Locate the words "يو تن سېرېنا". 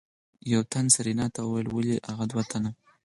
0.51-1.25